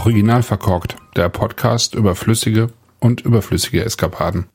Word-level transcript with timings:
Original 0.00 0.42
verkorkt, 0.42 0.96
der 1.14 1.28
Podcast 1.28 1.94
über 1.94 2.14
flüssige 2.14 2.68
und 3.00 3.20
überflüssige 3.20 3.84
Eskapaden. 3.84 4.46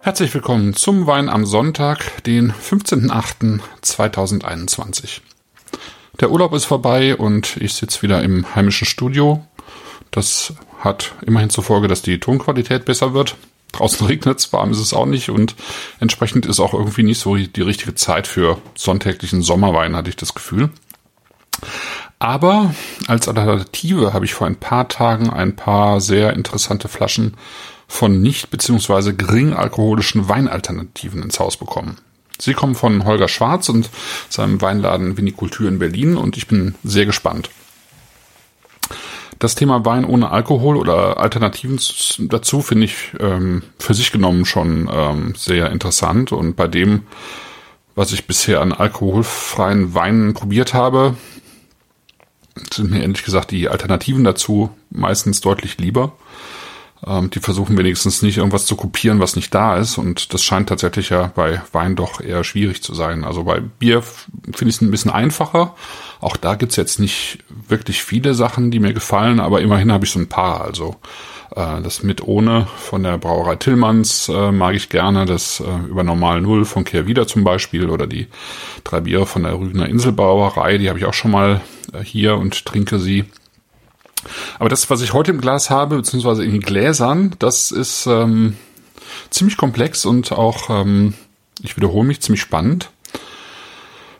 Herzlich 0.00 0.34
willkommen 0.34 0.74
zum 0.74 1.06
Wein 1.06 1.28
am 1.28 1.46
Sonntag, 1.46 2.24
den 2.24 2.52
15.08.2021. 2.52 5.20
Der 6.18 6.32
Urlaub 6.32 6.52
ist 6.52 6.64
vorbei 6.64 7.14
und 7.14 7.58
ich 7.58 7.74
sitze 7.74 8.02
wieder 8.02 8.24
im 8.24 8.56
heimischen 8.56 8.88
Studio. 8.88 9.46
Das 10.10 10.52
hat 10.80 11.14
immerhin 11.24 11.50
zur 11.50 11.62
Folge, 11.62 11.86
dass 11.86 12.02
die 12.02 12.18
Tonqualität 12.18 12.86
besser 12.86 13.14
wird. 13.14 13.36
Draußen 13.70 14.04
regnet 14.08 14.40
es, 14.40 14.52
warm 14.52 14.72
ist 14.72 14.80
es 14.80 14.94
auch 14.94 15.06
nicht 15.06 15.30
und 15.30 15.54
entsprechend 16.00 16.44
ist 16.44 16.58
auch 16.58 16.74
irgendwie 16.74 17.04
nicht 17.04 17.20
so 17.20 17.36
die 17.36 17.62
richtige 17.62 17.94
Zeit 17.94 18.26
für 18.26 18.58
sonntäglichen 18.74 19.42
Sommerwein, 19.42 19.94
hatte 19.94 20.10
ich 20.10 20.16
das 20.16 20.34
Gefühl. 20.34 20.70
Aber 22.18 22.74
als 23.08 23.28
Alternative 23.28 24.12
habe 24.12 24.24
ich 24.24 24.34
vor 24.34 24.46
ein 24.46 24.56
paar 24.56 24.88
Tagen 24.88 25.30
ein 25.30 25.54
paar 25.54 26.00
sehr 26.00 26.32
interessante 26.32 26.88
Flaschen 26.88 27.34
von 27.88 28.20
nicht 28.22 28.50
bzw. 28.50 29.12
gering 29.12 29.52
alkoholischen 29.52 30.28
Weinalternativen 30.28 31.22
ins 31.22 31.38
Haus 31.38 31.56
bekommen. 31.56 31.98
Sie 32.38 32.54
kommen 32.54 32.74
von 32.74 33.04
Holger 33.04 33.28
Schwarz 33.28 33.68
und 33.68 33.90
seinem 34.28 34.60
Weinladen 34.60 35.16
Vinikultur 35.16 35.68
in 35.68 35.78
Berlin 35.78 36.16
und 36.16 36.36
ich 36.36 36.46
bin 36.46 36.74
sehr 36.84 37.06
gespannt. 37.06 37.50
Das 39.38 39.54
Thema 39.54 39.84
Wein 39.84 40.04
ohne 40.06 40.30
Alkohol 40.30 40.76
oder 40.76 41.18
Alternativen 41.18 41.78
dazu 42.30 42.62
finde 42.62 42.86
ich 42.86 43.12
ähm, 43.20 43.62
für 43.78 43.92
sich 43.92 44.10
genommen 44.10 44.46
schon 44.46 44.88
ähm, 44.92 45.34
sehr 45.36 45.70
interessant 45.70 46.32
und 46.32 46.56
bei 46.56 46.68
dem, 46.68 47.02
was 47.94 48.12
ich 48.12 48.26
bisher 48.26 48.62
an 48.62 48.72
alkoholfreien 48.72 49.94
Weinen 49.94 50.32
probiert 50.32 50.72
habe, 50.72 51.16
sind 52.76 52.90
mir 52.90 53.02
ehrlich 53.02 53.24
gesagt 53.24 53.50
die 53.50 53.68
Alternativen 53.68 54.24
dazu 54.24 54.70
meistens 54.90 55.40
deutlich 55.40 55.78
lieber. 55.78 56.12
Ähm, 57.06 57.30
die 57.30 57.40
versuchen 57.40 57.76
wenigstens 57.76 58.22
nicht 58.22 58.38
irgendwas 58.38 58.66
zu 58.66 58.76
kopieren, 58.76 59.20
was 59.20 59.36
nicht 59.36 59.54
da 59.54 59.76
ist. 59.76 59.98
Und 59.98 60.32
das 60.32 60.42
scheint 60.42 60.68
tatsächlich 60.68 61.10
ja 61.10 61.30
bei 61.34 61.60
Wein 61.72 61.96
doch 61.96 62.20
eher 62.20 62.44
schwierig 62.44 62.82
zu 62.82 62.94
sein. 62.94 63.24
Also 63.24 63.44
bei 63.44 63.60
Bier 63.60 64.02
finde 64.02 64.68
ich 64.68 64.76
es 64.76 64.80
ein 64.80 64.90
bisschen 64.90 65.10
einfacher. 65.10 65.74
Auch 66.20 66.36
da 66.36 66.54
gibt's 66.54 66.76
jetzt 66.76 66.98
nicht 66.98 67.38
wirklich 67.68 68.02
viele 68.02 68.34
Sachen, 68.34 68.70
die 68.70 68.80
mir 68.80 68.92
gefallen, 68.92 69.40
aber 69.40 69.60
immerhin 69.60 69.92
habe 69.92 70.04
ich 70.04 70.12
so 70.12 70.18
ein 70.18 70.28
paar. 70.28 70.62
Also 70.62 70.96
äh, 71.54 71.80
das 71.82 72.02
mit 72.02 72.22
ohne 72.22 72.66
von 72.76 73.02
der 73.02 73.18
Brauerei 73.18 73.56
Tillmanns 73.56 74.28
äh, 74.28 74.52
mag 74.52 74.74
ich 74.74 74.88
gerne. 74.88 75.26
Das 75.26 75.60
äh, 75.60 75.88
über 75.88 76.02
Normal 76.02 76.40
Null 76.40 76.64
von 76.64 76.84
Kehrwieder 76.84 77.26
zum 77.26 77.44
Beispiel 77.44 77.90
oder 77.90 78.06
die 78.06 78.26
drei 78.84 79.00
Biere 79.00 79.26
von 79.26 79.42
der 79.44 79.58
Rügener 79.58 79.88
Inselbrauerei, 79.88 80.78
die 80.78 80.88
habe 80.88 80.98
ich 80.98 81.04
auch 81.04 81.14
schon 81.14 81.30
mal 81.30 81.60
äh, 81.92 82.02
hier 82.02 82.36
und 82.36 82.64
trinke 82.64 82.98
sie. 82.98 83.24
Aber 84.58 84.68
das, 84.68 84.90
was 84.90 85.02
ich 85.02 85.12
heute 85.12 85.30
im 85.30 85.40
Glas 85.40 85.70
habe, 85.70 85.96
beziehungsweise 85.96 86.44
in 86.44 86.52
den 86.52 86.60
Gläsern, 86.60 87.34
das 87.38 87.70
ist 87.70 88.06
ähm, 88.06 88.56
ziemlich 89.30 89.56
komplex 89.56 90.04
und 90.04 90.32
auch, 90.32 90.70
ähm, 90.70 91.14
ich 91.62 91.76
wiederhole 91.76 92.06
mich, 92.06 92.20
ziemlich 92.20 92.40
spannend. 92.40 92.90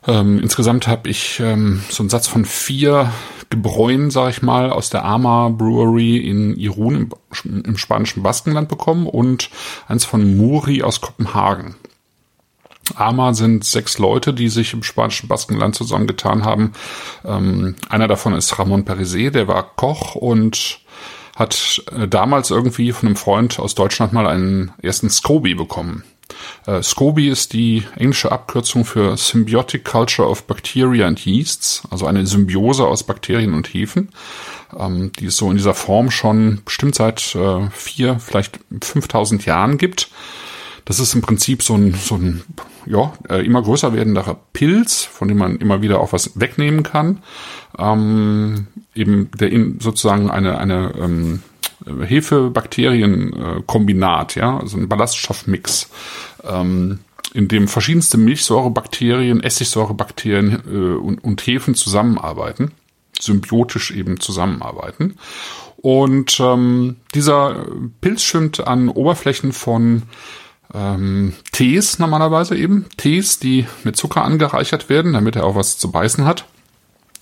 Ähm, 0.07 0.39
insgesamt 0.41 0.87
habe 0.87 1.09
ich 1.09 1.41
ähm, 1.41 1.83
so 1.89 2.03
einen 2.03 2.11
Satz 2.11 2.29
von 2.29 2.45
vier 2.45 3.13
Gebräuen, 3.51 4.11
sag 4.11 4.31
ich 4.31 4.43
mal, 4.43 4.71
aus 4.71 4.91
der 4.91 5.05
Ama 5.05 5.49
Brewery 5.49 6.17
in 6.19 6.57
Irun 6.57 7.11
im, 7.45 7.63
im 7.65 7.77
spanischen 7.77 8.23
Baskenland 8.23 8.69
bekommen 8.69 9.07
und 9.07 9.51
eins 9.89 10.05
von 10.05 10.37
Muri 10.37 10.83
aus 10.83 11.01
Kopenhagen. 11.01 11.77
Ama 12.95 13.35
sind 13.35 13.65
sechs 13.65 13.99
Leute, 13.99 14.33
die 14.33 14.49
sich 14.49 14.73
im 14.73 14.85
spanischen 14.85 15.29
Baskenland 15.29 15.75
zusammengetan 15.75 16.45
haben. 16.45 16.73
Ähm, 17.25 17.75
einer 17.89 18.07
davon 18.07 18.35
ist 18.35 18.57
Ramon 18.59 18.85
Perizet, 18.85 19.35
der 19.35 19.49
war 19.49 19.75
Koch 19.75 20.15
und 20.15 20.81
hat 21.35 21.83
äh, 21.93 22.07
damals 22.07 22.51
irgendwie 22.51 22.93
von 22.93 23.09
einem 23.09 23.17
Freund 23.17 23.59
aus 23.59 23.75
Deutschland 23.75 24.13
mal 24.13 24.27
einen 24.27 24.73
ersten 24.81 25.11
Scoby 25.11 25.55
bekommen. 25.55 26.05
Äh, 26.67 26.83
SCOBY 26.83 27.29
ist 27.29 27.53
die 27.53 27.85
englische 27.97 28.33
Abkürzung 28.33 28.85
für 28.85 29.17
Symbiotic 29.17 29.85
Culture 29.85 30.29
of 30.29 30.45
Bacteria 30.45 31.07
and 31.07 31.25
Yeasts, 31.25 31.83
also 31.91 32.07
eine 32.07 32.27
Symbiose 32.27 32.87
aus 32.87 33.05
Bakterien 33.05 33.55
und 33.55 33.69
Hefen, 33.69 34.11
ähm, 34.79 35.13
die 35.19 35.27
es 35.27 35.37
so 35.37 35.51
in 35.51 35.57
dieser 35.57 35.75
Form 35.75 36.11
schon 36.11 36.63
bestimmt 36.65 36.95
seit 36.95 37.35
äh, 37.35 37.69
vier, 37.71 38.19
vielleicht 38.19 38.61
5000 38.83 39.47
Jahren 39.47 39.79
gibt. 39.79 40.11
Das 40.85 41.01
ist 41.01 41.15
im 41.15 41.21
Prinzip 41.21 41.65
so 41.65 41.75
ein, 41.75 41.95
so 41.95 42.15
ein 42.15 42.45
ja, 42.87 43.13
äh, 43.29 43.45
immer 43.45 43.61
größer 43.61 43.93
werdender 43.93 44.39
Pilz, 44.53 45.03
von 45.03 45.27
dem 45.27 45.39
man 45.39 45.57
immer 45.57 45.83
wieder 45.83 46.01
auch 46.01 46.13
was 46.13 46.39
wegnehmen 46.39 46.85
kann. 46.85 47.25
Ähm, 47.77 48.69
eben 48.95 49.29
der 49.33 49.51
in 49.51 49.81
sozusagen 49.81 50.31
eine, 50.31 50.59
eine 50.59 50.93
ähm, 50.97 51.43
Hefe-Bakterien-Kombinat, 51.85 54.37
ja, 54.37 54.59
also 54.59 54.79
ein 54.79 54.89
Ballaststoffmix, 54.89 55.91
ähm, 56.45 57.01
in 57.35 57.49
dem 57.49 57.69
verschiedenste 57.69 58.17
Milchsäurebakterien, 58.17 59.43
Essigsäurebakterien 59.43 60.63
äh, 60.67 60.97
und, 60.97 61.23
und 61.23 61.41
Hefen 61.47 61.75
zusammenarbeiten, 61.75 62.73
symbiotisch 63.21 63.91
eben 63.91 64.21
zusammenarbeiten. 64.21 65.17
Und 65.77 66.41
ähm, 66.41 66.97
dieser 67.15 67.67
Pilz 68.01 68.23
schwimmt 68.23 68.67
an 68.67 68.89
Oberflächen 68.89 69.53
von 69.53 70.03
ähm, 70.75 71.35
Tees 71.53 71.99
normalerweise 71.99 72.57
eben. 72.57 72.87
Tees, 72.97 73.39
die 73.39 73.67
mit 73.85 73.97
Zucker 73.97 74.25
angereichert 74.25 74.89
werden, 74.89 75.13
damit 75.13 75.37
er 75.37 75.45
auch 75.45 75.55
was 75.55 75.79
zu 75.79 75.91
beißen 75.91 76.25
hat. 76.25 76.47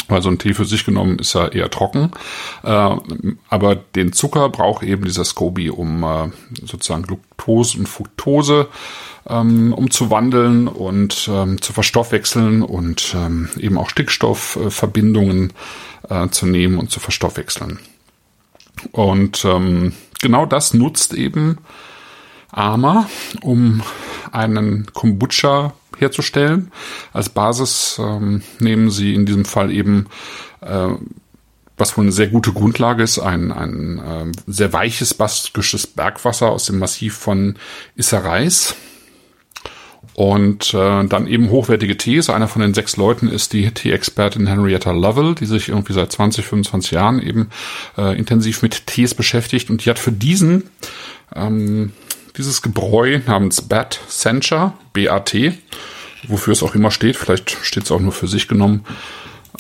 Weil 0.09 0.23
so 0.23 0.29
ein 0.29 0.39
Tee 0.39 0.55
für 0.55 0.65
sich 0.65 0.85
genommen 0.85 1.19
ist 1.19 1.35
ja 1.35 1.49
eher 1.49 1.71
trocken. 1.71 2.13
Äh, 2.63 2.97
aber 3.49 3.75
den 3.75 4.13
Zucker 4.13 4.49
braucht 4.49 4.83
eben 4.83 5.05
dieser 5.05 5.25
Scoby, 5.25 5.71
um 5.71 6.03
äh, 6.03 6.29
sozusagen 6.65 7.05
Glucose 7.05 7.79
und 7.79 7.89
Fructose 7.89 8.69
ähm, 9.29 9.73
umzuwandeln 9.73 10.69
und 10.69 11.29
ähm, 11.33 11.61
zu 11.61 11.73
verstoffwechseln 11.73 12.63
und 12.63 13.15
ähm, 13.17 13.49
eben 13.59 13.79
auch 13.79 13.89
Stickstoffverbindungen 13.89 15.53
äh, 16.09 16.29
zu 16.29 16.47
nehmen 16.47 16.79
und 16.79 16.91
zu 16.91 17.01
verstoffwechseln. 17.01 17.79
Und 18.93 19.45
ähm, 19.45 19.93
genau 20.21 20.47
das 20.47 20.75
nutzt 20.75 21.15
eben 21.15 21.59
Ama, 22.51 23.09
um 23.43 23.83
einen 24.35 24.87
Kombucha 24.93 25.75
herzustellen. 25.99 26.73
Als 27.13 27.29
Basis 27.29 27.99
ähm, 28.01 28.43
nehmen 28.59 28.91
sie 28.91 29.15
in 29.15 29.27
diesem 29.27 29.45
Fall 29.45 29.71
eben, 29.71 30.07
äh, 30.61 30.89
was 31.77 31.97
wohl 31.97 32.05
eine 32.05 32.13
sehr 32.13 32.29
gute 32.29 32.53
Grundlage 32.53 33.03
ist, 33.03 33.19
ein, 33.19 33.53
ein 33.53 33.99
äh, 33.99 34.33
sehr 34.47 34.73
weiches 34.73 35.15
baskisches 35.15 35.87
Bergwasser 35.87 36.51
aus 36.51 36.67
dem 36.67 36.79
Massiv 36.79 37.15
von 37.17 37.57
Issareis. 37.97 38.77
Und 40.15 40.73
äh, 40.75 41.05
dann 41.07 41.27
eben 41.27 41.51
hochwertige 41.51 41.97
Tees. 41.97 42.31
Einer 42.31 42.47
von 42.47 42.63
den 42.63 42.73
sechs 42.73 42.97
Leuten 42.97 43.27
ist 43.27 43.53
die 43.53 43.69
Tee-Expertin 43.69 44.47
Henrietta 44.47 44.93
Lovell, 44.93 45.35
die 45.35 45.47
sich 45.47 45.71
irgendwie 45.71 45.93
seit 45.93 46.13
20, 46.13 46.45
25 46.45 46.93
Jahren 46.93 47.21
eben 47.21 47.51
äh, 47.99 48.17
intensiv 48.17 48.63
mit 48.63 48.87
Tees 48.87 49.15
beschäftigt. 49.15 49.71
Und 49.71 49.85
die 49.85 49.91
hat 49.91 49.99
für 49.99 50.13
diesen 50.13 50.71
ähm, 51.35 51.93
dieses 52.37 52.63
Gebräu 52.63 53.21
namens 53.27 53.63
Bat 53.63 54.01
Sencha, 54.09 54.75
B-A-T, 54.93 55.55
wofür 56.29 56.53
es 56.53 56.63
auch 56.63 56.75
immer 56.75 56.91
steht, 56.91 57.17
vielleicht 57.17 57.51
steht 57.51 57.85
es 57.85 57.93
auch 57.93 58.01
nur 58.01 58.13
für 58.13 58.29
sich 58.29 58.49
genommen, 58.49 58.85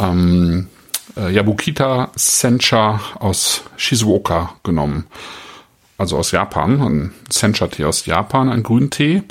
ähm, 0.00 0.68
äh, 1.16 1.32
Yabukita 1.32 2.10
Sencha 2.16 3.00
aus 3.18 3.62
Shizuoka 3.76 4.56
genommen. 4.62 5.06
Also 5.96 6.18
aus 6.18 6.32
Japan, 6.32 6.80
ein 6.80 7.14
Sencha-Tee 7.30 7.84
aus 7.84 8.06
Japan, 8.06 8.48
ein 8.48 8.64
Grüntee, 8.64 9.22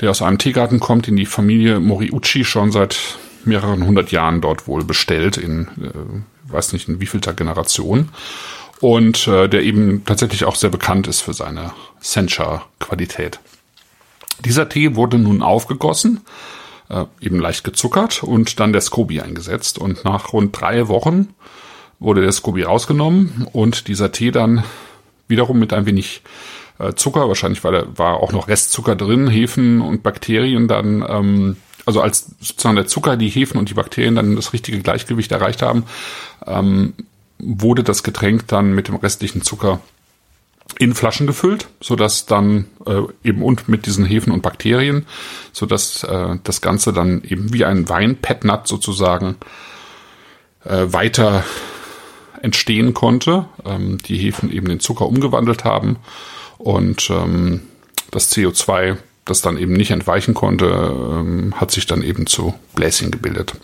der 0.00 0.10
aus 0.10 0.22
einem 0.22 0.38
Teegarten 0.38 0.80
kommt, 0.80 1.06
den 1.06 1.16
die 1.16 1.26
Familie 1.26 1.78
Moriuchi 1.78 2.44
schon 2.44 2.72
seit 2.72 2.98
mehreren 3.44 3.86
hundert 3.86 4.10
Jahren 4.10 4.40
dort 4.40 4.66
wohl 4.66 4.84
bestellt, 4.84 5.36
in 5.36 5.68
äh, 5.80 6.52
weiß 6.52 6.72
nicht 6.72 6.88
in 6.88 7.00
wievielter 7.00 7.34
Generation 7.34 8.08
und 8.80 9.26
äh, 9.26 9.48
der 9.48 9.62
eben 9.62 10.04
tatsächlich 10.04 10.44
auch 10.44 10.54
sehr 10.54 10.70
bekannt 10.70 11.06
ist 11.06 11.20
für 11.20 11.34
seine 11.34 11.72
Sencha-Qualität. 12.00 13.40
Dieser 14.44 14.68
Tee 14.68 14.94
wurde 14.94 15.18
nun 15.18 15.42
aufgegossen, 15.42 16.20
äh, 16.88 17.04
eben 17.20 17.40
leicht 17.40 17.64
gezuckert 17.64 18.22
und 18.22 18.60
dann 18.60 18.72
der 18.72 18.82
Scoby 18.82 19.20
eingesetzt 19.20 19.78
und 19.78 20.04
nach 20.04 20.32
rund 20.32 20.58
drei 20.58 20.88
Wochen 20.88 21.34
wurde 21.98 22.22
der 22.22 22.32
Scoby 22.32 22.62
rausgenommen 22.62 23.48
und 23.52 23.88
dieser 23.88 24.12
Tee 24.12 24.30
dann 24.30 24.62
wiederum 25.26 25.58
mit 25.58 25.72
ein 25.72 25.86
wenig 25.86 26.22
äh, 26.78 26.94
Zucker, 26.94 27.28
wahrscheinlich 27.28 27.64
war, 27.64 27.72
da 27.72 27.86
war 27.96 28.22
auch 28.22 28.32
noch 28.32 28.48
Restzucker 28.48 28.94
drin, 28.94 29.28
Hefen 29.28 29.80
und 29.80 30.02
Bakterien 30.04 30.68
dann, 30.68 31.04
ähm, 31.08 31.56
also 31.84 32.00
als 32.00 32.30
sozusagen 32.40 32.76
der 32.76 32.86
Zucker, 32.86 33.16
die 33.16 33.28
Hefen 33.28 33.58
und 33.58 33.68
die 33.70 33.74
Bakterien 33.74 34.14
dann 34.14 34.36
das 34.36 34.52
richtige 34.52 34.78
Gleichgewicht 34.78 35.32
erreicht 35.32 35.62
haben, 35.62 35.84
ähm, 36.46 36.94
wurde 37.38 37.84
das 37.84 38.02
Getränk 38.02 38.46
dann 38.48 38.74
mit 38.74 38.88
dem 38.88 38.96
restlichen 38.96 39.42
Zucker 39.42 39.80
in 40.78 40.94
Flaschen 40.94 41.26
gefüllt, 41.26 41.68
so 41.80 41.96
dass 41.96 42.26
dann 42.26 42.66
äh, 42.86 43.02
eben 43.24 43.42
und 43.42 43.68
mit 43.68 43.86
diesen 43.86 44.04
Hefen 44.04 44.32
und 44.32 44.42
Bakterien, 44.42 45.06
so 45.52 45.66
dass 45.66 46.04
äh, 46.04 46.36
das 46.44 46.60
Ganze 46.60 46.92
dann 46.92 47.22
eben 47.24 47.52
wie 47.52 47.64
ein 47.64 47.88
Wein 47.88 48.16
Petnut 48.16 48.68
sozusagen 48.68 49.36
äh, 50.64 50.86
weiter 50.88 51.44
entstehen 52.42 52.94
konnte, 52.94 53.46
ähm, 53.64 53.98
die 53.98 54.18
Hefen 54.18 54.52
eben 54.52 54.68
den 54.68 54.80
Zucker 54.80 55.06
umgewandelt 55.06 55.64
haben 55.64 55.96
und 56.58 57.10
ähm, 57.10 57.62
das 58.10 58.32
CO2, 58.32 58.96
das 59.30 59.40
dann 59.40 59.58
eben 59.58 59.72
nicht 59.72 59.90
entweichen 59.90 60.34
konnte, 60.34 60.66
ähm, 60.66 61.54
hat 61.56 61.70
sich 61.70 61.86
dann 61.86 62.02
eben 62.02 62.26
zu 62.26 62.54
Bläschen 62.74 63.10
gebildet, 63.10 63.54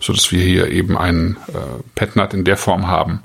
so 0.00 0.12
dass 0.12 0.32
wir 0.32 0.42
hier 0.42 0.70
eben 0.70 0.96
ein 0.96 1.36
äh, 1.48 1.82
Petnat 1.94 2.34
in 2.34 2.44
der 2.44 2.56
Form 2.56 2.86
haben, 2.86 3.22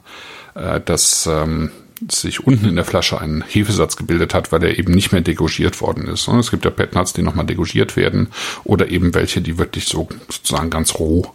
äh, 0.56 0.80
dass 0.82 1.28
ähm, 1.28 1.72
sich 2.10 2.46
unten 2.46 2.68
in 2.68 2.76
der 2.76 2.86
Flasche 2.86 3.20
ein 3.20 3.44
Hefesatz 3.48 3.96
gebildet 3.96 4.34
hat, 4.34 4.52
weil 4.52 4.64
er 4.64 4.78
eben 4.78 4.94
nicht 4.94 5.12
mehr 5.12 5.22
degauchiert 5.22 5.80
worden 5.82 6.08
ist. 6.08 6.28
Es 6.28 6.52
gibt 6.52 6.66
ja 6.66 6.72
Petnuts, 6.72 7.14
die 7.14 7.22
nochmal 7.22 7.46
degauchiert 7.46 7.96
werden 7.96 8.30
oder 8.64 8.90
eben 8.90 9.14
welche, 9.14 9.42
die 9.42 9.58
wirklich 9.58 9.86
so 9.86 10.10
sozusagen 10.30 10.70
ganz 10.70 10.96
roh 10.96 11.26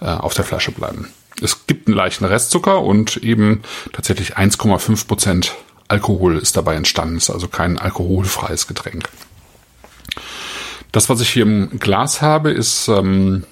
äh, 0.00 0.06
auf 0.06 0.34
der 0.34 0.44
Flasche 0.44 0.72
bleiben. 0.72 1.08
Es 1.40 1.66
gibt 1.66 1.86
einen 1.86 1.96
leichten 1.96 2.24
Restzucker 2.24 2.82
und 2.82 3.18
eben 3.18 3.62
tatsächlich 3.92 4.36
1,5 4.36 5.06
Prozent 5.06 5.54
Alkohol 5.86 6.36
ist 6.36 6.56
dabei 6.56 6.74
entstanden. 6.74 7.16
Ist 7.16 7.30
also 7.30 7.48
kein 7.48 7.78
alkoholfreies 7.78 8.66
Getränk. 8.66 9.08
Das, 10.92 11.08
was 11.08 11.20
ich 11.20 11.30
hier 11.30 11.42
im 11.42 11.78
Glas 11.78 12.22
habe, 12.22 12.50
ist 12.50 12.88
ähm, 12.88 13.44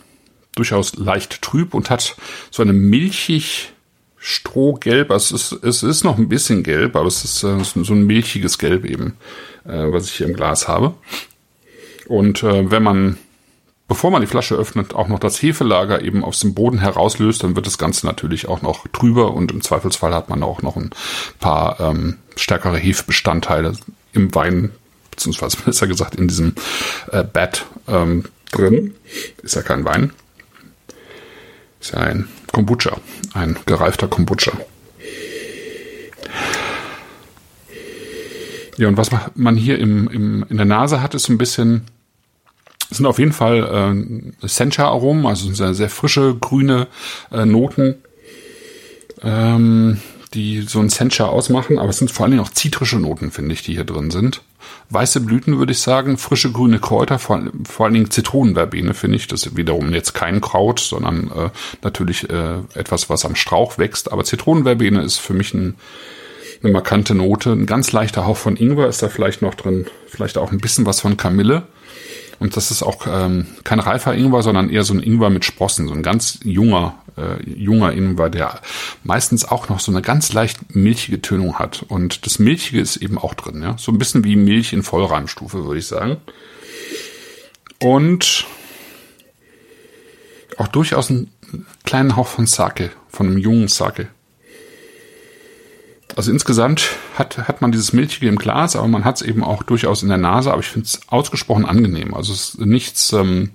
durchaus 0.55 0.97
leicht 0.97 1.43
trüb 1.43 1.75
und 1.75 1.91
hat 1.91 2.17
so 2.51 2.63
eine 2.63 2.73
milchig 2.73 3.73
strohgelb. 4.19 5.11
Also 5.13 5.37
es 5.37 5.53
ist, 5.53 5.65
es 5.65 5.83
ist 5.83 6.05
noch 6.05 6.19
ein 6.19 6.29
bisschen 6.29 6.63
gelb, 6.65 6.97
aber 6.97 7.07
es 7.07 7.25
ist 7.25 7.45
äh, 7.45 7.63
so 7.63 7.95
ein 7.95 8.07
milchiges 8.07 8.59
Gelb 8.59 8.85
eben, 8.85 9.17
äh, 9.65 9.93
was 9.93 10.07
ich 10.07 10.15
hier 10.15 10.27
im 10.27 10.35
Glas 10.35 10.67
habe. 10.67 10.95
Und 12.09 12.43
äh, 12.43 12.71
wenn 12.71 12.83
man, 12.83 13.19
bevor 13.87 14.11
man 14.11 14.23
die 14.23 14.27
Flasche 14.27 14.55
öffnet, 14.55 14.95
auch 14.95 15.09
noch 15.09 15.19
das 15.19 15.41
Hefelager 15.43 16.03
eben 16.03 16.25
aus 16.25 16.41
dem 16.41 16.55
Boden 16.55 16.79
herauslöst, 16.79 17.45
dann 17.45 17.55
wird 17.55 17.67
das 17.67 17.79
Ganze 17.79 18.07
natürlich 18.07 18.49
auch 18.49 18.63
noch 18.63 18.89
trüber 18.89 19.35
und 19.35 19.53
im 19.53 19.61
Zweifelsfall 19.61 20.15
hat 20.15 20.29
man 20.29 20.43
auch 20.43 20.63
noch 20.63 20.77
ein 20.77 20.91
paar 21.39 21.79
ähm, 21.81 22.17
stärkere 22.35 22.79
Hefebestandteile 22.79 23.75
im 24.13 24.35
Wein, 24.35 24.73
beziehungsweise 25.17 25.57
besser 25.65 25.87
gesagt 25.87 26.15
in 26.15 26.29
diesem 26.29 26.55
äh, 27.11 27.25
Bad 27.25 27.67
ähm, 27.89 28.25
drin. 28.53 28.95
Ist 29.43 29.57
ja 29.57 29.63
kein 29.63 29.85
Wein. 29.85 30.13
Ist 31.81 31.93
ja 31.93 32.01
ein 32.01 32.29
Kombucha, 32.53 32.99
ein 33.35 33.57
gereifter 33.67 34.09
Kombucha. 34.09 34.53
Ja, 38.79 38.89
und 38.89 38.99
was 38.99 39.11
man 39.35 39.57
hier 39.57 39.79
im, 39.79 40.09
im, 40.09 40.47
in 40.51 40.57
der 40.59 40.67
Nase 40.67 41.01
hat, 41.01 41.15
ist 41.15 41.31
ein 41.31 41.39
bisschen, 41.39 41.87
sind 42.91 43.07
auf 43.07 43.19
jeden 43.19 43.33
Fall 43.33 44.35
äh, 44.43 44.47
Sencha-Aromen, 44.47 45.25
also 45.25 45.53
sehr, 45.55 45.73
sehr 45.73 45.89
frische, 45.89 46.37
grüne 46.39 46.87
äh, 47.33 47.47
Noten, 47.47 47.95
ähm, 49.23 49.99
die 50.35 50.61
so 50.63 50.81
ein 50.81 50.91
Sencha 50.91 51.25
ausmachen, 51.25 51.79
aber 51.79 51.89
es 51.89 51.99
sind 51.99 52.11
vor 52.11 52.25
allen 52.25 52.33
Dingen 52.33 52.43
auch 52.43 52.51
zitrische 52.51 52.99
Noten, 52.99 53.31
finde 53.31 53.55
ich, 53.55 53.63
die 53.63 53.73
hier 53.73 53.85
drin 53.85 54.11
sind 54.11 54.43
weiße 54.91 55.21
Blüten, 55.21 55.59
würde 55.59 55.73
ich 55.73 55.81
sagen, 55.81 56.19
frische 56.19 56.53
grüne 56.53 56.79
Kräuter, 56.79 57.19
vor, 57.19 57.43
vor 57.69 57.87
allen 57.87 57.95
Dingen 57.95 58.11
Zitronenverbene, 58.11 58.95
finde 58.95 59.17
ich. 59.17 59.27
Das 59.27 59.45
ist 59.45 59.57
wiederum 59.57 59.93
jetzt 59.93 60.15
kein 60.15 60.41
Kraut, 60.41 60.81
sondern 60.81 61.31
äh, 61.35 61.51
natürlich 61.83 62.31
äh, 62.31 62.59
etwas, 62.75 63.11
was 63.11 63.25
am 63.25 63.35
Strauch 63.35 63.79
wächst. 63.79 64.13
Aber 64.13 64.25
Zitronenverbene 64.25 65.03
ist 65.03 65.19
für 65.19 65.35
mich 65.35 65.55
ein, 65.55 65.75
eine 66.63 66.73
markante 66.73 67.15
Note. 67.15 67.53
Ein 67.53 67.67
ganz 67.67 67.93
leichter 67.93 68.27
Hauch 68.27 68.37
von 68.37 68.57
Ingwer 68.57 68.89
ist 68.89 69.03
da 69.03 69.09
vielleicht 69.09 69.43
noch 69.43 69.55
drin. 69.55 69.87
Vielleicht 70.07 70.39
auch 70.39 70.53
ein 70.53 70.59
bisschen 70.59 70.87
was 70.87 71.01
von 71.01 71.17
Kamille. 71.17 71.65
Und 72.39 72.57
das 72.57 72.71
ist 72.71 72.83
auch 72.83 73.07
ähm, 73.09 73.47
kein 73.65 73.81
reifer 73.81 74.15
Ingwer, 74.15 74.43
sondern 74.43 74.71
eher 74.71 74.85
so 74.85 74.95
ein 74.95 75.03
Ingwer 75.03 75.31
mit 75.31 75.45
Sprossen, 75.45 75.89
so 75.89 75.95
ein 75.95 76.03
ganz 76.03 76.39
junger, 76.45 76.95
äh, 77.17 77.43
junger 77.49 77.93
Ingwer, 77.93 78.29
der 78.29 78.61
meistens 79.05 79.45
auch 79.45 79.69
noch 79.69 79.81
so 79.81 79.91
eine 79.91 80.03
ganz 80.03 80.33
leicht 80.33 80.75
milchige 80.75 81.23
Tönung 81.23 81.59
hat. 81.59 81.85
Und 81.89 82.27
das 82.27 82.39
Milchige 82.39 82.81
ist 82.81 82.97
eben 82.97 83.19
auch 83.19 83.35
drin, 83.35 83.63
ja. 83.63 83.77
So 83.79 83.93
ein 83.93 83.99
bisschen 83.99 84.25
wie 84.25 84.37
Milch 84.37 84.73
in 84.73 84.83
Vollreimstufe, 84.83 85.65
würde 85.65 85.79
ich 85.79 85.87
sagen. 85.87 86.19
Und 87.81 88.47
auch 90.59 90.69
durchaus 90.69 91.11
einen 91.11 91.31
kleinen 91.85 92.17
Hauch 92.17 92.27
von 92.27 92.47
Sake, 92.47 92.91
von 93.09 93.27
einem 93.27 93.39
jungen 93.39 93.69
Sake. 93.69 94.09
Also 96.17 96.33
insgesamt 96.33 96.97
hat, 97.19 97.37
hat 97.47 97.61
man 97.61 97.73
dieses 97.73 97.93
Milchige 97.93 98.27
im 98.27 98.39
Glas, 98.39 98.75
aber 98.75 98.89
man 98.89 99.05
hat 99.05 99.17
es 99.17 99.23
eben 99.23 99.45
auch 99.45 99.63
durchaus 99.63 100.03
in 100.03 100.09
der 100.09 100.17
Nase, 100.17 100.51
aber 100.51 100.61
ich 100.61 100.69
finde 100.69 100.87
es 100.87 101.01
ausgesprochen 101.09 101.67
angenehm. 101.67 102.15
Also 102.15 102.33
es 102.33 102.55
ist 102.55 102.61
nichts, 102.61 103.13
ähm, 103.13 103.51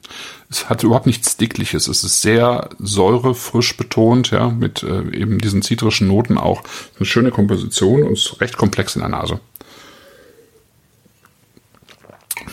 es 0.48 0.70
hat 0.70 0.84
überhaupt 0.84 1.08
nichts 1.08 1.38
Dickliches. 1.38 1.88
Es 1.88 2.04
ist 2.04 2.22
sehr 2.22 2.70
säurefrisch 2.78 3.76
betont, 3.78 4.30
ja, 4.30 4.50
mit 4.50 4.84
äh, 4.84 5.10
eben 5.12 5.40
diesen 5.40 5.64
zitrischen 5.64 6.08
Noten 6.08 6.38
auch. 6.38 6.62
Eine 6.98 7.08
schöne 7.08 7.32
Komposition 7.32 8.04
und 8.04 8.14
ist 8.14 8.40
recht 8.42 8.58
komplex 8.58 8.96
in 8.96 9.02
der 9.02 9.10
Nase. 9.10 9.40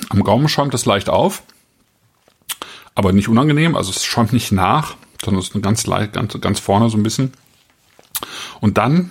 Am 0.08 0.24
Gaumen 0.24 0.48
schäumt 0.48 0.72
es 0.72 0.86
leicht 0.86 1.10
auf, 1.10 1.42
aber 2.94 3.12
nicht 3.12 3.28
unangenehm, 3.28 3.76
also 3.76 3.90
es 3.90 4.06
schäumt 4.06 4.32
nicht 4.32 4.52
nach, 4.52 4.94
sondern 5.22 5.42
es 5.42 5.50
ist 5.50 5.62
ganz 5.62 5.86
leicht, 5.86 6.14
ganz, 6.14 6.40
ganz 6.40 6.60
vorne 6.60 6.88
so 6.88 6.96
ein 6.96 7.02
bisschen. 7.02 7.34
Und 8.60 8.78
dann 8.78 9.10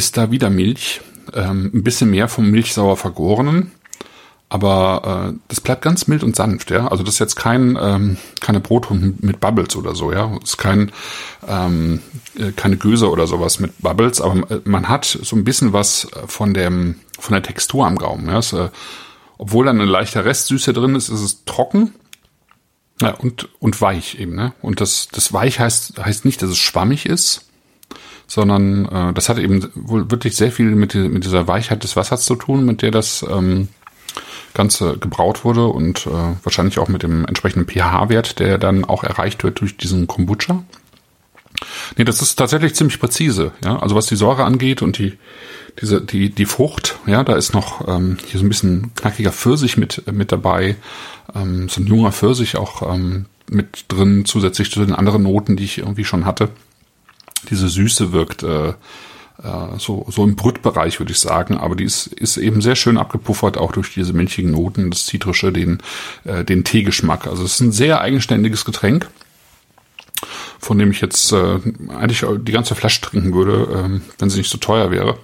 ist 0.00 0.16
da 0.16 0.30
wieder 0.30 0.48
Milch, 0.48 1.02
ähm, 1.34 1.70
ein 1.74 1.84
bisschen 1.84 2.10
mehr 2.10 2.26
vom 2.28 2.50
Milchsauer 2.50 2.96
vergorenen, 2.96 3.70
aber 4.48 5.34
äh, 5.34 5.38
das 5.48 5.60
bleibt 5.60 5.82
ganz 5.82 6.08
mild 6.08 6.24
und 6.24 6.34
sanft, 6.34 6.70
ja. 6.70 6.88
Also 6.88 7.02
das 7.02 7.14
ist 7.14 7.18
jetzt 7.20 7.36
kein 7.36 7.78
ähm, 7.78 8.16
keine 8.40 8.60
Brothund 8.60 9.22
mit 9.22 9.40
Bubbles 9.40 9.76
oder 9.76 9.94
so, 9.94 10.10
ja. 10.10 10.34
Ist 10.42 10.56
kein 10.56 10.90
ähm, 11.46 12.00
äh, 12.38 12.52
keine 12.52 12.78
Göse 12.78 13.10
oder 13.10 13.26
sowas 13.26 13.60
mit 13.60 13.78
Bubbles, 13.82 14.22
aber 14.22 14.50
äh, 14.50 14.60
man 14.64 14.88
hat 14.88 15.04
so 15.04 15.36
ein 15.36 15.44
bisschen 15.44 15.74
was 15.74 16.08
von 16.26 16.54
dem 16.54 16.94
von 17.18 17.34
der 17.34 17.42
Textur 17.42 17.86
am 17.86 17.96
Gaumen, 17.96 18.26
ja. 18.26 18.38
Es, 18.38 18.54
äh, 18.54 18.70
obwohl 19.36 19.66
da 19.66 19.70
eine 19.70 19.84
leichte 19.84 20.24
Restsüße 20.24 20.72
drin 20.72 20.94
ist, 20.94 21.10
ist 21.10 21.20
es 21.20 21.44
trocken. 21.44 21.92
Ja, 23.02 23.12
und, 23.12 23.48
und 23.60 23.80
weich 23.80 24.18
eben, 24.18 24.34
ne? 24.34 24.52
Und 24.60 24.80
das, 24.80 25.08
das 25.10 25.32
weich 25.32 25.58
heißt, 25.58 25.98
heißt 25.98 26.26
nicht, 26.26 26.42
dass 26.42 26.50
es 26.50 26.58
schwammig 26.58 27.06
ist, 27.06 27.49
sondern 28.30 28.86
äh, 28.86 29.12
das 29.12 29.28
hat 29.28 29.38
eben 29.38 29.68
wohl 29.74 30.08
wirklich 30.08 30.36
sehr 30.36 30.52
viel 30.52 30.66
mit, 30.76 30.94
mit 30.94 31.24
dieser 31.24 31.48
Weichheit 31.48 31.82
des 31.82 31.96
Wassers 31.96 32.24
zu 32.24 32.36
tun, 32.36 32.64
mit 32.64 32.80
der 32.80 32.92
das 32.92 33.26
ähm, 33.28 33.66
Ganze 34.54 34.98
gebraut 34.98 35.44
wurde 35.44 35.66
und 35.66 36.06
äh, 36.06 36.10
wahrscheinlich 36.44 36.78
auch 36.78 36.86
mit 36.86 37.02
dem 37.02 37.24
entsprechenden 37.24 37.66
pH-Wert, 37.66 38.38
der 38.38 38.56
dann 38.58 38.84
auch 38.84 39.02
erreicht 39.02 39.42
wird 39.42 39.60
durch 39.60 39.76
diesen 39.76 40.06
Kombucha. 40.06 40.62
Nee, 41.96 42.04
das 42.04 42.22
ist 42.22 42.36
tatsächlich 42.36 42.76
ziemlich 42.76 43.00
präzise, 43.00 43.50
ja. 43.64 43.80
Also 43.80 43.96
was 43.96 44.06
die 44.06 44.16
Säure 44.16 44.44
angeht 44.44 44.80
und 44.80 44.98
die, 44.98 45.18
diese, 45.80 46.00
die, 46.00 46.30
die 46.30 46.46
Frucht, 46.46 47.00
ja, 47.06 47.24
da 47.24 47.34
ist 47.34 47.52
noch 47.52 47.88
ähm, 47.88 48.16
hier 48.24 48.38
so 48.38 48.46
ein 48.46 48.48
bisschen 48.48 48.94
knackiger 48.94 49.32
Pfirsich 49.32 49.76
mit, 49.76 50.04
mit 50.12 50.30
dabei, 50.30 50.76
ähm, 51.34 51.68
so 51.68 51.80
ein 51.80 51.86
junger 51.88 52.12
Pfirsich 52.12 52.56
auch 52.56 52.94
ähm, 52.94 53.26
mit 53.50 53.86
drin, 53.88 54.24
zusätzlich 54.24 54.70
zu 54.70 54.78
den 54.78 54.94
anderen 54.94 55.24
Noten, 55.24 55.56
die 55.56 55.64
ich 55.64 55.78
irgendwie 55.78 56.04
schon 56.04 56.24
hatte 56.24 56.50
diese 57.50 57.68
Süße 57.68 58.12
wirkt 58.12 58.42
äh, 58.42 58.74
äh, 59.42 59.78
so, 59.78 60.06
so 60.08 60.24
im 60.24 60.36
Brütbereich, 60.36 60.98
würde 60.98 61.12
ich 61.12 61.18
sagen, 61.18 61.56
aber 61.56 61.76
die 61.76 61.84
ist, 61.84 62.06
ist 62.08 62.36
eben 62.36 62.60
sehr 62.60 62.76
schön 62.76 62.98
abgepuffert, 62.98 63.58
auch 63.58 63.72
durch 63.72 63.94
diese 63.94 64.12
milchigen 64.12 64.50
Noten, 64.50 64.90
das 64.90 65.06
Zitrische, 65.06 65.52
den, 65.52 65.78
äh, 66.24 66.44
den 66.44 66.64
Teegeschmack. 66.64 67.26
Also 67.26 67.44
es 67.44 67.54
ist 67.54 67.60
ein 67.60 67.72
sehr 67.72 68.00
eigenständiges 68.00 68.64
Getränk, 68.64 69.08
von 70.58 70.78
dem 70.78 70.90
ich 70.90 71.00
jetzt 71.00 71.32
äh, 71.32 71.58
eigentlich 71.88 72.24
die 72.42 72.52
ganze 72.52 72.74
Flasche 72.74 73.00
trinken 73.00 73.34
würde, 73.34 74.00
äh, 74.00 74.00
wenn 74.18 74.30
sie 74.30 74.38
nicht 74.38 74.50
so 74.50 74.58
teuer 74.58 74.90
wäre. 74.90 75.18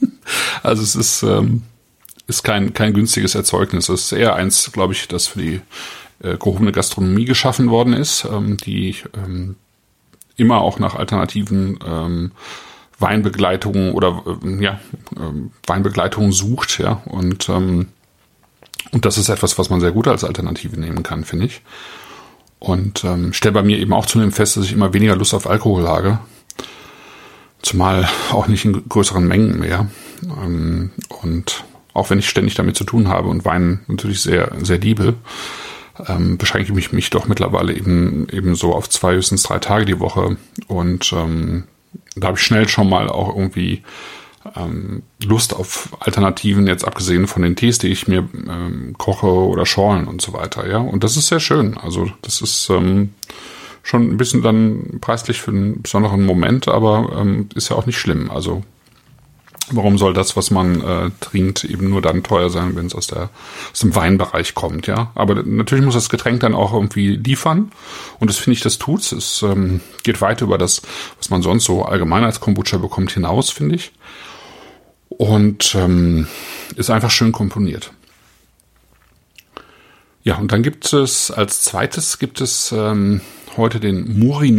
also 0.62 0.82
es 0.82 0.94
ist, 0.94 1.22
ähm, 1.22 1.62
ist 2.26 2.44
kein, 2.44 2.72
kein 2.72 2.94
günstiges 2.94 3.34
Erzeugnis. 3.34 3.88
Es 3.88 4.06
ist 4.06 4.12
eher 4.12 4.36
eins, 4.36 4.70
glaube 4.72 4.94
ich, 4.94 5.08
das 5.08 5.26
für 5.26 5.40
die 5.40 5.60
äh, 6.22 6.36
gehobene 6.38 6.72
Gastronomie 6.72 7.24
geschaffen 7.26 7.70
worden 7.70 7.92
ist, 7.92 8.24
ähm, 8.24 8.56
die 8.56 8.96
ähm, 9.14 9.56
immer 10.40 10.60
auch 10.60 10.78
nach 10.78 10.94
alternativen 10.94 11.78
ähm, 11.86 12.32
Weinbegleitungen 12.98 13.92
oder 13.92 14.22
äh, 14.44 14.62
ja, 14.62 14.80
äh, 15.16 15.48
Weinbegleitungen 15.66 16.32
sucht, 16.32 16.78
ja. 16.78 17.02
Und, 17.06 17.48
ähm, 17.48 17.88
und 18.92 19.04
das 19.04 19.18
ist 19.18 19.28
etwas, 19.28 19.58
was 19.58 19.70
man 19.70 19.80
sehr 19.80 19.92
gut 19.92 20.08
als 20.08 20.24
Alternative 20.24 20.78
nehmen 20.78 21.02
kann, 21.02 21.24
finde 21.24 21.46
ich. 21.46 21.62
Und 22.58 23.04
ähm, 23.04 23.32
stelle 23.32 23.54
bei 23.54 23.62
mir 23.62 23.78
eben 23.78 23.92
auch 23.92 24.06
zunehmend 24.06 24.34
fest, 24.34 24.56
dass 24.56 24.64
ich 24.64 24.72
immer 24.72 24.92
weniger 24.92 25.16
Lust 25.16 25.32
auf 25.32 25.48
Alkohol 25.48 25.88
habe. 25.88 26.18
Zumal 27.62 28.08
auch 28.30 28.48
nicht 28.48 28.64
in 28.64 28.88
größeren 28.88 29.26
Mengen 29.26 29.58
mehr. 29.58 29.88
Ähm, 30.22 30.90
und 31.22 31.64
auch 31.94 32.10
wenn 32.10 32.18
ich 32.18 32.28
ständig 32.28 32.54
damit 32.54 32.76
zu 32.76 32.84
tun 32.84 33.08
habe 33.08 33.28
und 33.28 33.44
Wein 33.44 33.80
natürlich 33.86 34.20
sehr, 34.20 34.52
sehr 34.62 34.78
liebe, 34.78 35.14
ähm, 36.08 36.38
beschränke 36.38 36.76
ich 36.78 36.92
mich 36.92 37.10
doch 37.10 37.26
mittlerweile 37.26 37.74
eben, 37.74 38.28
eben 38.30 38.54
so 38.54 38.74
auf 38.74 38.88
zwei, 38.88 39.14
höchstens 39.14 39.42
drei 39.42 39.58
Tage 39.58 39.84
die 39.84 40.00
Woche. 40.00 40.36
Und 40.66 41.12
ähm, 41.12 41.64
da 42.16 42.28
habe 42.28 42.38
ich 42.38 42.44
schnell 42.44 42.68
schon 42.68 42.88
mal 42.88 43.08
auch 43.08 43.34
irgendwie 43.34 43.82
ähm, 44.56 45.02
Lust 45.22 45.54
auf 45.54 45.90
Alternativen, 46.00 46.66
jetzt 46.66 46.84
abgesehen 46.84 47.26
von 47.26 47.42
den 47.42 47.56
Tees, 47.56 47.78
die 47.78 47.88
ich 47.88 48.08
mir 48.08 48.28
ähm, 48.48 48.94
koche 48.96 49.26
oder 49.26 49.66
schorlen 49.66 50.06
und 50.06 50.22
so 50.22 50.32
weiter, 50.32 50.68
ja. 50.68 50.78
Und 50.78 51.04
das 51.04 51.16
ist 51.16 51.28
sehr 51.28 51.40
schön. 51.40 51.76
Also 51.76 52.10
das 52.22 52.40
ist, 52.40 52.70
ähm, 52.70 53.10
schon 53.82 54.10
ein 54.10 54.16
bisschen 54.16 54.42
dann 54.42 54.98
preislich 55.00 55.40
für 55.40 55.50
einen 55.50 55.82
besonderen 55.82 56.24
Moment, 56.24 56.68
aber 56.68 57.16
ähm, 57.18 57.48
ist 57.54 57.70
ja 57.70 57.76
auch 57.76 57.86
nicht 57.86 57.98
schlimm. 57.98 58.30
Also 58.30 58.62
warum 59.72 59.98
soll 59.98 60.14
das, 60.14 60.36
was 60.36 60.50
man 60.50 60.80
äh, 60.80 61.10
trinkt, 61.20 61.64
eben 61.64 61.88
nur 61.88 62.02
dann 62.02 62.22
teuer 62.22 62.50
sein, 62.50 62.76
wenn 62.76 62.86
es 62.86 62.94
aus, 62.94 63.12
aus 63.12 63.78
dem 63.80 63.94
Weinbereich 63.94 64.54
kommt, 64.54 64.86
ja? 64.86 65.10
Aber 65.14 65.42
natürlich 65.42 65.84
muss 65.84 65.94
das 65.94 66.08
Getränk 66.08 66.40
dann 66.40 66.54
auch 66.54 66.72
irgendwie 66.72 67.16
liefern 67.16 67.72
und 68.18 68.30
das 68.30 68.38
finde 68.38 68.56
ich, 68.56 68.62
das 68.62 68.78
tut's. 68.78 69.12
Es 69.12 69.42
ähm, 69.42 69.80
geht 70.02 70.20
weit 70.20 70.40
über 70.40 70.58
das, 70.58 70.82
was 71.18 71.30
man 71.30 71.42
sonst 71.42 71.64
so 71.64 71.84
allgemein 71.84 72.24
als 72.24 72.40
Kombucha 72.40 72.78
bekommt, 72.78 73.12
hinaus, 73.12 73.50
finde 73.50 73.76
ich. 73.76 73.92
Und 75.08 75.74
ähm, 75.74 76.28
ist 76.76 76.90
einfach 76.90 77.10
schön 77.10 77.32
komponiert. 77.32 77.92
Ja, 80.22 80.36
und 80.36 80.52
dann 80.52 80.62
gibt 80.62 80.92
es 80.92 81.30
als 81.30 81.62
zweites 81.62 82.18
gibt 82.18 82.40
es 82.40 82.72
ähm, 82.72 83.20
heute 83.56 83.80
den 83.80 84.18
Muri 84.18 84.52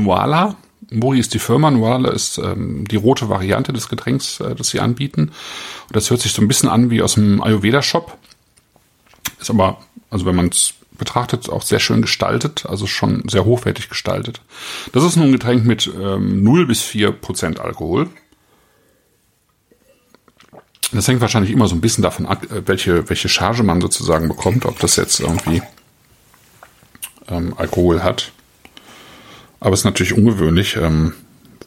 Muri 0.92 1.20
ist 1.20 1.34
die 1.34 1.40
Firma, 1.40 1.72
Nuala 1.72 2.12
ist 2.12 2.38
ähm, 2.38 2.86
die 2.88 2.98
rote 2.98 3.30
Variante 3.30 3.72
des 3.72 3.88
Getränks, 3.88 4.42
äh, 4.42 4.56
das 4.56 4.70
sie 4.70 4.82
anbieten. 4.82 5.32
Und 5.88 5.96
das 5.96 6.10
hört 6.10 6.22
sich 6.22 6.34
so 6.34 6.42
ein 6.42 6.48
bisschen 6.48 6.70
an 6.70 6.90
wie 6.90 7.02
aus 7.02 7.16
dem 7.16 7.42
Ayurveda-Shop. 7.42 8.18
Ist 9.40 9.50
aber, 9.50 9.80
also 10.10 10.26
wenn 10.26 10.36
man 10.36 10.50
es 10.50 10.74
betrachtet, 10.98 11.50
auch 11.50 11.64
sehr 11.64 11.80
schön 11.80 12.02
gestaltet, 12.02 12.66
also 12.68 12.86
schon 12.88 13.24
sehr 13.28 13.46
hochwertig 13.46 13.90
gestaltet. 13.90 14.42
Das 14.92 15.04
ist 15.04 15.16
nun 15.16 15.28
ein 15.28 15.32
Getränk 15.32 15.66
mit 15.66 15.90
ähm, 16.00 16.44
0 16.44 16.68
bis 16.68 16.82
4 16.82 17.12
Prozent 17.14 17.60
Alkohol. 17.60 18.10
Das 20.92 21.08
hängt 21.08 21.22
wahrscheinlich 21.22 21.52
immer 21.52 21.68
so 21.68 21.76
ein 21.76 21.82
bisschen 21.82 22.04
davon 22.04 22.26
ab, 22.26 22.44
äh, 22.52 22.68
welche, 22.68 23.10
welche 23.10 23.30
Charge 23.30 23.64
man 23.64 23.80
sozusagen 23.80 24.28
bekommt, 24.28 24.66
ob 24.66 24.78
das 24.80 24.98
jetzt 24.98 25.22
irgendwie 25.22 25.62
ähm, 27.30 27.54
Alkohol 27.58 28.04
hat. 28.04 28.34
Aber 29.62 29.74
es 29.74 29.82
ist 29.82 29.86
natürlich 29.86 30.14
ungewöhnlich, 30.14 30.76
ähm, 30.76 31.14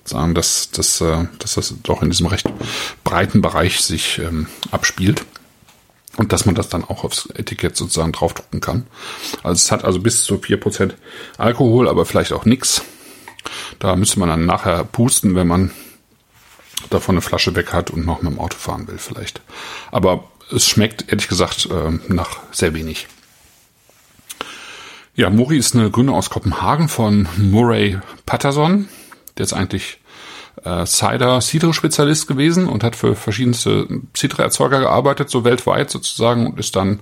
sagen, 0.05 0.35
dass, 0.35 0.71
dass, 0.71 1.01
äh, 1.01 1.25
dass 1.39 1.55
das 1.55 1.75
doch 1.83 2.03
in 2.03 2.11
diesem 2.11 2.27
recht 2.27 2.47
breiten 3.05 3.41
Bereich 3.41 3.81
sich 3.81 4.19
ähm, 4.19 4.49
abspielt. 4.71 5.25
Und 6.17 6.33
dass 6.33 6.47
man 6.47 6.55
das 6.55 6.69
dann 6.69 6.85
auch 6.85 7.03
aufs 7.03 7.29
Etikett 7.35 7.77
sozusagen 7.77 8.13
draufdrucken 8.13 8.61
kann. 8.61 8.87
Also 9.43 9.55
es 9.55 9.73
hat 9.73 9.85
also 9.85 9.99
bis 9.99 10.23
zu 10.23 10.39
vier 10.39 10.61
Prozent 10.61 10.95
Alkohol, 11.39 11.89
aber 11.89 12.05
vielleicht 12.05 12.33
auch 12.33 12.45
nichts. 12.45 12.83
Da 13.81 13.97
müsste 13.97 14.21
man 14.21 14.29
dann 14.29 14.47
nachher 14.47 14.85
pusten, 14.85 15.35
wenn 15.35 15.49
man 15.49 15.73
davon 16.91 17.17
eine 17.17 17.23
Flasche 17.23 17.57
weg 17.57 17.73
hat 17.73 17.91
und 17.91 18.07
noch 18.07 18.23
mit 18.23 18.33
dem 18.33 18.39
Auto 18.39 18.57
fahren 18.57 18.87
will 18.87 18.99
vielleicht. 18.99 19.41
Aber 19.91 20.31
es 20.53 20.67
schmeckt 20.69 21.09
ehrlich 21.09 21.29
gesagt 21.29 21.69
äh, 21.71 22.13
nach 22.13 22.39
sehr 22.53 22.75
wenig. 22.75 23.09
Ja, 25.17 25.31
Murray 25.31 25.59
ist 25.59 25.77
eine 25.77 25.93
Gründung 25.93 26.17
aus 26.17 26.29
Kopenhagen 26.29 26.89
von 26.89 27.29
Murray 27.37 27.99
Patterson. 28.27 28.89
Der 29.39 29.45
ist 29.45 29.53
eigentlich 29.53 30.01
äh, 30.65 30.85
Cider 30.87 31.41
Cidre 31.41 31.73
Spezialist 31.73 32.27
gewesen 32.27 32.67
und 32.67 32.83
hat 32.83 32.97
für 32.97 33.15
verschiedenste 33.15 33.87
Cidre 34.17 34.43
Erzeuger 34.43 34.81
gearbeitet, 34.81 35.31
so 35.31 35.45
weltweit 35.45 35.89
sozusagen 35.89 36.49
und 36.49 36.59
ist 36.59 36.75
dann 36.75 36.99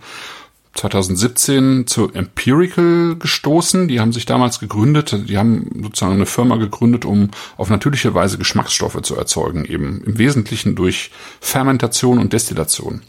2017 0.75 1.87
zu 1.87 2.13
Empirical 2.13 3.17
gestoßen. 3.17 3.89
Die 3.89 3.99
haben 3.99 4.13
sich 4.13 4.27
damals 4.27 4.61
gegründet. 4.61 5.29
Die 5.31 5.39
haben 5.39 5.71
sozusagen 5.83 6.13
eine 6.13 6.27
Firma 6.27 6.57
gegründet, 6.57 7.07
um 7.07 7.31
auf 7.57 7.71
natürliche 7.71 8.13
Weise 8.13 8.37
Geschmacksstoffe 8.37 9.01
zu 9.01 9.17
erzeugen, 9.17 9.65
eben 9.65 10.03
im 10.05 10.19
Wesentlichen 10.19 10.75
durch 10.75 11.13
Fermentation 11.41 12.19
und 12.19 12.35
Destillation. 12.35 13.01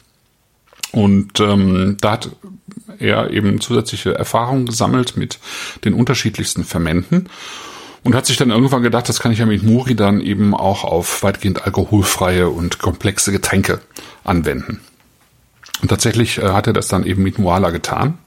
Und 0.94 1.40
ähm, 1.40 1.98
da 2.00 2.12
hat 2.12 2.30
er 3.04 3.30
eben 3.32 3.62
zusätzliche 3.62 4.16
Erfahrungen 4.16 4.66
gesammelt 4.66 5.18
mit 5.18 5.40
den 5.86 5.94
unterschiedlichsten 5.94 6.64
Fermenten 6.64 7.30
und 8.04 8.16
hat 8.16 8.26
sich 8.26 8.38
dann 8.38 8.50
irgendwann 8.50 8.84
gedacht, 8.84 9.08
das 9.08 9.20
kann 9.20 9.32
ich 9.32 9.40
ja 9.40 9.46
mit 9.46 9.64
Muri 9.64 9.96
dann 9.96 10.22
eben 10.22 10.54
auch 10.54 10.84
auf 10.84 11.24
weitgehend 11.24 11.66
alkoholfreie 11.66 12.50
und 12.50 12.80
komplexe 12.80 13.32
Getränke 13.32 13.82
anwenden. 14.24 14.82
Und 15.82 15.90
tatsächlich 15.90 16.38
äh, 16.38 16.50
hat 16.50 16.68
er 16.68 16.74
das 16.74 16.88
dann 16.88 17.06
eben 17.06 17.24
mit 17.24 17.40
Moala 17.40 17.70
getan. 17.72 18.18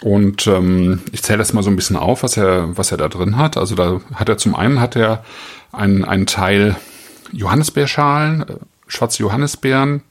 Und 0.00 0.46
ähm, 0.46 1.00
ich 1.12 1.22
zähle 1.22 1.38
das 1.38 1.54
mal 1.54 1.62
so 1.62 1.70
ein 1.70 1.76
bisschen 1.76 1.96
auf, 1.96 2.22
was 2.22 2.36
er, 2.36 2.76
was 2.76 2.92
er 2.92 2.98
da 2.98 3.08
drin 3.08 3.36
hat. 3.36 3.56
Also 3.56 3.74
da 3.74 4.00
hat 4.14 4.28
er 4.28 4.36
zum 4.36 4.54
einen 4.54 4.80
hat 4.80 4.96
er 4.96 5.24
einen, 5.72 6.04
einen 6.04 6.26
Teil 6.26 6.76
Johannisbeerschalen, 7.32 8.42
äh, 8.42 8.56
schwarze 8.86 9.22
Johannisbeeren, 9.22 10.02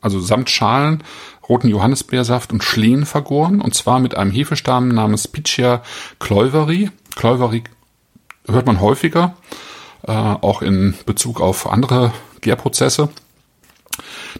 also 0.00 0.18
samt 0.18 0.50
Schalen, 0.50 1.04
roten 1.48 1.68
Johannisbeersaft 1.68 2.52
und 2.52 2.62
Schlehen 2.62 3.06
vergoren. 3.06 3.60
Und 3.60 3.74
zwar 3.74 4.00
mit 4.00 4.16
einem 4.16 4.30
Hefestamm 4.30 4.88
namens 4.88 5.28
Pichia 5.28 5.82
Cloivery. 6.18 6.90
Cloivery 7.16 7.64
hört 8.46 8.66
man 8.66 8.80
häufiger, 8.80 9.34
äh, 10.06 10.12
auch 10.12 10.62
in 10.62 10.94
Bezug 11.06 11.40
auf 11.40 11.70
andere 11.70 12.12
Gärprozesse. 12.40 13.08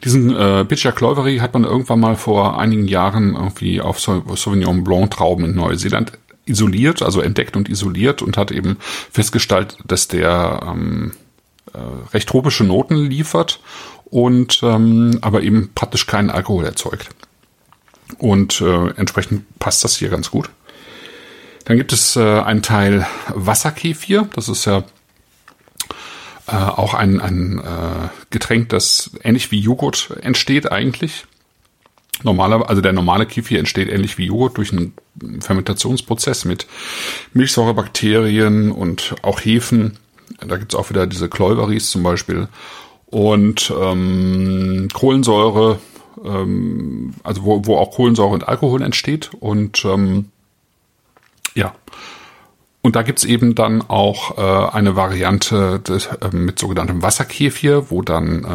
Diesen 0.04 0.34
äh, 0.34 0.64
Pitcher 0.64 0.92
Clovery 0.92 1.38
hat 1.38 1.54
man 1.54 1.64
irgendwann 1.64 2.00
mal 2.00 2.16
vor 2.16 2.58
einigen 2.58 2.86
Jahren 2.86 3.34
irgendwie 3.34 3.80
auf 3.80 4.00
Sauvignon 4.00 4.84
Blanc 4.84 5.10
Trauben 5.10 5.44
in 5.44 5.54
Neuseeland 5.54 6.12
isoliert, 6.46 7.02
also 7.02 7.20
entdeckt 7.20 7.56
und 7.56 7.68
isoliert 7.68 8.22
und 8.22 8.36
hat 8.36 8.50
eben 8.50 8.78
festgestellt, 9.10 9.76
dass 9.86 10.08
der 10.08 10.60
ähm, 10.66 11.12
äh, 11.74 11.78
recht 12.14 12.28
tropische 12.28 12.64
Noten 12.64 12.96
liefert 12.96 13.60
und 14.10 14.60
ähm, 14.62 15.18
aber 15.20 15.42
eben 15.42 15.70
praktisch 15.74 16.06
keinen 16.06 16.30
Alkohol 16.30 16.64
erzeugt. 16.64 17.08
Und 18.18 18.60
äh, 18.60 18.90
entsprechend 18.96 19.44
passt 19.58 19.84
das 19.84 19.96
hier 19.96 20.08
ganz 20.08 20.30
gut. 20.30 20.50
Dann 21.64 21.76
gibt 21.76 21.92
es 21.92 22.16
äh, 22.16 22.40
einen 22.40 22.62
Teil 22.62 23.06
Wasserkefir, 23.28 24.28
das 24.34 24.48
ist 24.48 24.64
ja 24.64 24.84
äh, 26.46 26.52
auch 26.52 26.94
ein, 26.94 27.20
ein 27.20 27.58
äh, 27.58 28.08
Getränk, 28.30 28.70
das 28.70 29.10
ähnlich 29.22 29.50
wie 29.50 29.60
Joghurt 29.60 30.10
entsteht 30.22 30.72
eigentlich. 30.72 31.26
Normaler, 32.24 32.68
also 32.68 32.80
der 32.80 32.92
normale 32.92 33.26
Kefir 33.26 33.58
entsteht 33.58 33.90
ähnlich 33.90 34.18
wie 34.18 34.26
Joghurt 34.26 34.56
durch 34.56 34.72
einen 34.72 34.94
Fermentationsprozess 35.40 36.46
mit 36.46 36.66
Milchsäurebakterien 37.32 38.72
und 38.72 39.14
auch 39.22 39.40
Hefen. 39.40 39.98
Da 40.40 40.56
gibt's 40.56 40.74
auch 40.74 40.90
wieder 40.90 41.06
diese 41.06 41.28
Cloiveries 41.28 41.90
zum 41.90 42.02
Beispiel. 42.02 42.48
Und 43.10 43.72
ähm, 43.80 44.88
Kohlensäure, 44.92 45.78
ähm, 46.24 47.14
also 47.24 47.44
wo, 47.44 47.64
wo 47.64 47.76
auch 47.76 47.90
Kohlensäure 47.92 48.30
und 48.30 48.48
Alkohol 48.48 48.82
entsteht. 48.82 49.30
Und 49.40 49.84
ähm, 49.84 50.26
ja, 51.54 51.74
und 52.80 52.96
da 52.96 53.02
gibt's 53.02 53.24
eben 53.24 53.54
dann 53.54 53.82
auch 53.82 54.38
äh, 54.38 54.70
eine 54.70 54.94
Variante 54.94 55.80
des, 55.80 56.06
äh, 56.06 56.30
mit 56.32 56.58
sogenanntem 56.58 57.02
Wasserkefir, 57.02 57.90
wo 57.90 58.02
dann 58.02 58.46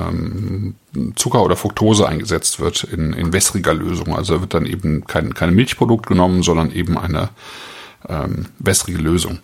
ähm, 0.94 1.14
Zucker 1.16 1.44
oder 1.44 1.56
Fructose 1.56 2.08
eingesetzt 2.08 2.60
wird 2.60 2.84
in, 2.84 3.14
in 3.14 3.34
wässriger 3.34 3.74
Lösung. 3.74 4.16
Also 4.16 4.40
wird 4.42 4.54
dann 4.54 4.66
eben 4.66 5.06
kein, 5.06 5.34
kein 5.34 5.54
Milchprodukt 5.54 6.08
genommen, 6.08 6.42
sondern 6.42 6.72
eben 6.72 6.98
eine 6.98 7.30
ähm, 8.08 8.48
wässrige 8.60 8.98
Lösung. 9.00 9.40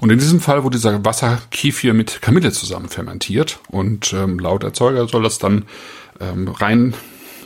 Und 0.00 0.10
in 0.10 0.18
diesem 0.18 0.40
Fall 0.40 0.64
wurde 0.64 0.76
dieser 0.76 1.04
Wasserkefir 1.04 1.94
mit 1.94 2.22
Kamille 2.22 2.52
zusammen 2.52 2.88
fermentiert 2.88 3.58
und 3.68 4.12
ähm, 4.12 4.38
laut 4.38 4.64
Erzeuger 4.64 5.08
soll 5.08 5.22
das 5.22 5.38
dann 5.38 5.64
ähm, 6.20 6.48
rein 6.48 6.94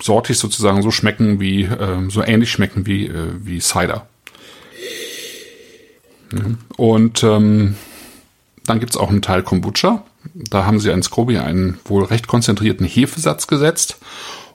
sortig 0.00 0.38
sozusagen 0.38 0.82
so 0.82 0.90
schmecken 0.90 1.40
wie, 1.40 1.64
ähm, 1.64 2.10
so 2.10 2.22
ähnlich 2.22 2.50
schmecken 2.50 2.86
wie, 2.86 3.06
äh, 3.06 3.32
wie 3.40 3.60
Cider. 3.60 4.06
Und 6.76 7.22
ähm, 7.24 7.76
dann 8.66 8.80
gibt's 8.80 8.96
auch 8.96 9.08
einen 9.08 9.22
Teil 9.22 9.42
Kombucha. 9.42 10.04
Da 10.34 10.66
haben 10.66 10.78
sie 10.78 10.92
an 10.92 11.02
Scrobi 11.02 11.38
einen 11.38 11.78
wohl 11.84 12.04
recht 12.04 12.26
konzentrierten 12.26 12.86
Hefesatz 12.86 13.46
gesetzt 13.46 13.98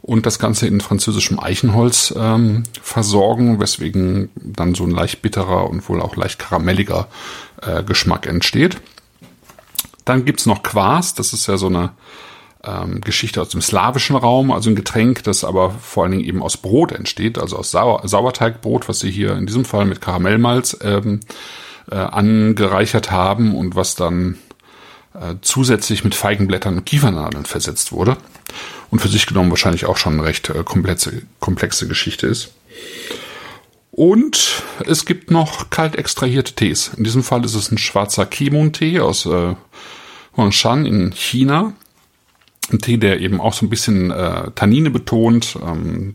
und 0.04 0.26
das 0.26 0.38
Ganze 0.38 0.68
in 0.68 0.82
französischem 0.82 1.40
Eichenholz 1.40 2.14
ähm, 2.16 2.64
versorgen, 2.82 3.62
weswegen 3.62 4.30
dann 4.36 4.76
so 4.76 4.84
ein 4.84 4.92
leicht 4.92 5.22
bitterer 5.22 5.70
und 5.70 5.88
wohl 5.88 6.02
auch 6.02 6.18
leicht 6.18 6.40
karamelliger 6.40 7.08
äh, 7.62 7.84
Geschmack 7.84 8.28
entsteht. 8.28 8.78
Dann 10.04 10.26
gibt's 10.26 10.46
noch 10.46 10.62
Quas, 10.62 11.14
das 11.14 11.32
ist 11.32 11.48
ja 11.48 11.56
so 11.56 11.68
eine 11.68 11.92
ähm, 12.66 13.00
Geschichte 13.00 13.42
aus 13.42 13.48
dem 13.48 13.62
slawischen 13.62 14.18
Raum, 14.18 14.52
also 14.52 14.70
ein 14.70 14.76
Getränk, 14.76 15.24
das 15.24 15.46
aber 15.46 15.72
vor 15.72 16.04
allen 16.04 16.12
Dingen 16.12 16.26
eben 16.26 16.44
aus 16.44 16.58
Brot 16.58 16.92
entsteht, 16.92 17.38
also 17.38 17.56
aus 17.56 17.72
Sauer 17.72 18.06
Sauerteigbrot, 18.06 18.90
was 18.90 19.00
sie 19.00 19.10
hier 19.10 19.38
in 19.38 19.46
diesem 19.46 19.64
Fall 19.64 19.86
mit 19.86 20.02
Karamellmalz 20.02 20.78
ähm, 20.82 21.22
äh, 21.90 21.96
angereichert 21.96 23.10
haben 23.10 23.56
und 23.56 23.78
was 23.78 23.96
dann 23.96 24.38
äh, 25.14 25.36
zusätzlich 25.40 26.04
mit 26.04 26.14
Feigenblättern 26.14 26.76
und 26.80 26.86
Kiefernadeln 26.86 27.46
versetzt 27.46 27.94
wurde 27.94 28.18
und 28.94 29.00
für 29.00 29.08
sich 29.08 29.26
genommen 29.26 29.50
wahrscheinlich 29.50 29.86
auch 29.88 29.98
schon 29.98 30.14
eine 30.14 30.24
recht 30.24 30.52
äh, 30.52 30.64
komplexe, 30.64 31.24
komplexe 31.40 31.88
Geschichte 31.88 32.28
ist. 32.28 32.54
Und 33.90 34.62
es 34.86 35.06
gibt 35.06 35.32
noch 35.32 35.72
kalt 35.72 35.96
extrahierte 35.96 36.54
Tees. 36.54 36.92
In 36.96 37.04
diesem 37.04 37.24
Fall 37.24 37.44
ist 37.44 37.56
es 37.56 37.72
ein 37.72 37.80
schwarzer 37.80 38.28
Kimun-Tee 38.28 39.00
aus 39.00 39.26
äh, 39.26 39.56
Huangshan 40.38 40.86
in 40.86 41.12
China 41.12 41.74
Ein 42.72 42.82
Tee, 42.82 42.98
der 42.98 43.20
eben 43.20 43.42
auch 43.42 43.54
so 43.54 43.66
ein 43.66 43.70
bisschen 43.72 44.12
äh, 44.12 44.52
Tannine 44.52 44.92
betont, 44.92 45.58
ähm, 45.68 46.14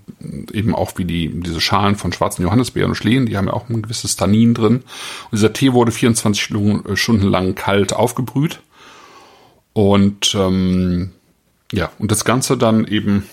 eben 0.53 0.73
auch 0.73 0.93
wie 0.99 1.05
die 1.05 1.33
diese 1.35 1.61
Schalen 1.61 1.97
von 1.97 2.13
schwarzen 2.13 2.43
Johannisbeeren 2.45 2.91
und 2.91 2.97
Schlehen, 2.97 3.27
die 3.27 3.37
haben 3.37 3.49
ja 3.49 3.55
auch 3.55 3.69
ein 3.69 3.83
gewisses 3.83 4.15
Tannin 4.15 4.55
drin. 4.55 4.77
Und 4.77 5.33
dieser 5.33 5.53
Tee 5.53 5.73
wurde 5.73 5.91
24 5.91 6.51
äh, 6.53 6.97
Stunden 6.97 7.27
lang 7.27 7.57
kalt 7.57 7.93
aufgebrüht. 7.93 8.61
Und 9.73 10.37
ähm, 10.39 11.11
ja, 11.73 11.91
und 11.99 12.11
das 12.11 12.25
Ganze 12.25 12.57
dann 12.57 12.87
eben 12.87 13.25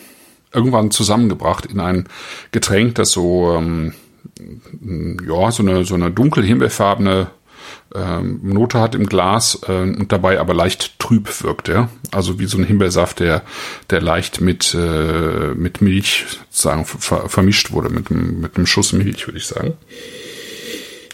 irgendwann 0.53 0.91
zusammengebracht 0.91 1.65
in 1.65 1.79
ein 1.79 2.07
Getränk, 2.51 2.95
das 2.95 3.11
so 3.11 3.55
ähm, 3.57 3.93
ja 5.27 5.51
so 5.51 5.63
eine 5.63 5.85
so 5.85 5.95
eine 5.95 6.11
dunkel 6.11 6.43
himbeerfarbene 6.43 7.27
ähm, 7.93 8.39
Note 8.43 8.79
hat 8.79 8.95
im 8.95 9.05
Glas 9.05 9.59
äh, 9.67 9.81
und 9.81 10.11
dabei 10.11 10.39
aber 10.39 10.53
leicht 10.53 10.99
trüb 10.99 11.43
wirkt, 11.43 11.67
ja. 11.67 11.89
Also 12.11 12.39
wie 12.39 12.45
so 12.45 12.57
ein 12.57 12.63
Himbeersaft, 12.63 13.19
der, 13.19 13.43
der 13.89 14.01
leicht 14.01 14.41
mit, 14.41 14.73
äh, 14.73 15.53
mit 15.55 15.81
Milch 15.81 16.25
sozusagen 16.49 16.85
ver 16.85 17.29
vermischt 17.29 17.71
wurde, 17.71 17.89
mit, 17.89 18.09
mit 18.11 18.55
einem 18.57 18.65
Schuss 18.65 18.93
Milch, 18.93 19.27
würde 19.27 19.37
ich 19.37 19.47
sagen. 19.47 19.73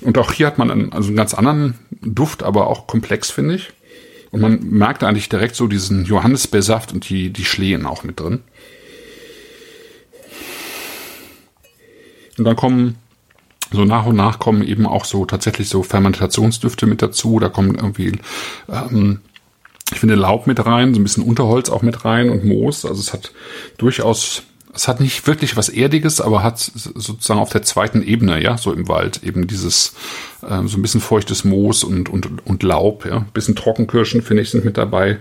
Und 0.01 0.17
auch 0.17 0.31
hier 0.31 0.47
hat 0.47 0.57
man 0.57 0.71
einen, 0.71 0.93
also 0.93 1.09
einen 1.09 1.17
ganz 1.17 1.33
anderen 1.33 1.77
Duft, 2.01 2.41
aber 2.41 2.67
auch 2.67 2.87
komplex, 2.87 3.29
finde 3.29 3.55
ich. 3.55 3.73
Und 4.31 4.41
man 4.41 4.59
merkt 4.63 5.03
eigentlich 5.03 5.29
direkt 5.29 5.55
so 5.55 5.67
diesen 5.67 6.05
Johannisbeersaft 6.05 6.93
und 6.93 7.09
die, 7.09 7.31
die 7.31 7.45
Schlehen 7.45 7.85
auch 7.85 8.03
mit 8.03 8.19
drin. 8.19 8.41
Und 12.37 12.45
dann 12.45 12.55
kommen 12.55 12.97
so 13.71 13.85
nach 13.85 14.05
und 14.05 14.15
nach 14.15 14.39
kommen 14.39 14.63
eben 14.63 14.85
auch 14.85 15.05
so 15.05 15.25
tatsächlich 15.25 15.69
so 15.69 15.83
Fermentationsdüfte 15.83 16.87
mit 16.87 17.01
dazu. 17.01 17.39
Da 17.39 17.49
kommen 17.49 17.75
irgendwie, 17.75 18.19
ähm, 18.69 19.21
ich 19.91 19.99
finde 19.99 20.15
Laub 20.15 20.47
mit 20.47 20.65
rein, 20.65 20.93
so 20.93 20.99
ein 20.99 21.03
bisschen 21.03 21.23
Unterholz 21.23 21.69
auch 21.69 21.81
mit 21.81 22.03
rein 22.05 22.29
und 22.29 22.43
Moos. 22.43 22.85
Also 22.85 22.99
es 22.99 23.13
hat 23.13 23.31
durchaus, 23.77 24.43
es 24.73 24.87
hat 24.87 24.99
nicht 24.99 25.27
wirklich 25.27 25.57
was 25.57 25.69
Erdiges, 25.69 26.21
aber 26.21 26.43
hat 26.43 26.59
sozusagen 26.59 27.39
auf 27.39 27.51
der 27.51 27.63
zweiten 27.63 28.03
Ebene, 28.03 28.41
ja, 28.41 28.57
so 28.57 28.71
im 28.71 28.87
Wald 28.87 29.23
eben 29.23 29.47
dieses 29.47 29.93
äh, 30.41 30.65
so 30.65 30.77
ein 30.77 30.81
bisschen 30.81 31.01
feuchtes 31.01 31.43
Moos 31.43 31.83
und 31.83 32.09
und 32.09 32.45
und 32.45 32.63
Laub, 32.63 33.05
ja, 33.05 33.17
ein 33.17 33.31
bisschen 33.33 33.55
Trockenkirschen 33.55 34.21
finde 34.21 34.43
ich 34.43 34.49
sind 34.49 34.65
mit 34.65 34.77
dabei. 34.77 35.19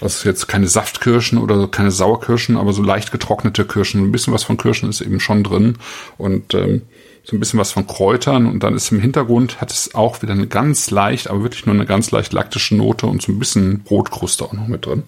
Das 0.00 0.16
ist 0.16 0.24
jetzt 0.24 0.48
keine 0.48 0.66
Saftkirschen 0.66 1.38
oder 1.38 1.68
keine 1.68 1.92
Sauerkirschen, 1.92 2.56
aber 2.56 2.72
so 2.72 2.82
leicht 2.82 3.12
getrocknete 3.12 3.64
Kirschen. 3.64 4.02
Ein 4.02 4.10
bisschen 4.10 4.32
was 4.32 4.42
von 4.42 4.56
Kirschen 4.56 4.90
ist 4.90 5.00
eben 5.00 5.20
schon 5.20 5.44
drin 5.44 5.78
und 6.18 6.54
ähm, 6.54 6.82
so 7.24 7.36
ein 7.36 7.40
bisschen 7.40 7.60
was 7.60 7.70
von 7.70 7.86
Kräutern 7.86 8.46
und 8.46 8.64
dann 8.64 8.74
ist 8.74 8.90
im 8.90 9.00
Hintergrund 9.00 9.60
hat 9.60 9.70
es 9.70 9.94
auch 9.94 10.20
wieder 10.22 10.32
eine 10.32 10.48
ganz 10.48 10.90
leicht, 10.90 11.30
aber 11.30 11.44
wirklich 11.44 11.66
nur 11.66 11.74
eine 11.74 11.86
ganz 11.86 12.10
leicht 12.10 12.32
laktische 12.32 12.74
Note 12.74 13.06
und 13.06 13.22
so 13.22 13.30
ein 13.30 13.38
bisschen 13.38 13.84
Brotkruste 13.84 14.44
auch 14.44 14.52
noch 14.52 14.66
mit 14.66 14.86
drin. 14.86 15.04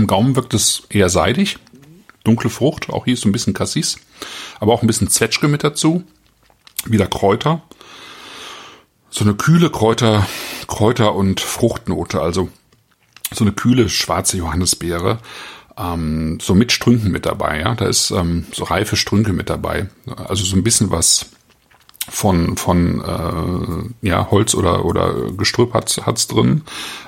Am 0.00 0.06
Gaumen 0.06 0.34
wirkt 0.34 0.54
es 0.54 0.84
eher 0.88 1.10
seidig, 1.10 1.58
dunkle 2.24 2.48
Frucht, 2.48 2.88
auch 2.88 3.04
hier 3.04 3.12
ist 3.12 3.20
so 3.20 3.28
ein 3.28 3.32
bisschen 3.32 3.52
Cassis, 3.52 3.98
aber 4.58 4.72
auch 4.72 4.80
ein 4.80 4.86
bisschen 4.86 5.10
Zwetschge 5.10 5.46
mit 5.46 5.62
dazu, 5.62 6.04
wieder 6.86 7.06
Kräuter, 7.06 7.60
so 9.10 9.26
eine 9.26 9.34
kühle 9.34 9.68
Kräuter, 9.68 10.26
Kräuter 10.68 11.14
und 11.14 11.40
Fruchtnote, 11.40 12.22
also 12.22 12.48
so 13.30 13.44
eine 13.44 13.52
kühle 13.52 13.90
schwarze 13.90 14.38
Johannisbeere, 14.38 15.18
ähm, 15.76 16.38
so 16.40 16.54
mit 16.54 16.72
Strünken 16.72 17.12
mit 17.12 17.26
dabei, 17.26 17.60
ja. 17.60 17.74
Da 17.74 17.84
ist 17.84 18.10
ähm, 18.10 18.46
so 18.52 18.64
reife 18.64 18.96
Strünke 18.96 19.34
mit 19.34 19.50
dabei. 19.50 19.90
Also 20.16 20.44
so 20.44 20.56
ein 20.56 20.64
bisschen 20.64 20.90
was 20.90 21.26
von 22.08 22.56
von 22.56 23.04
äh, 23.04 24.06
ja 24.08 24.30
Holz 24.30 24.54
oder 24.54 24.86
oder 24.86 25.30
Gestrüpp 25.32 25.74
hat 25.74 26.00
hat's 26.06 26.26
drin. 26.26 26.62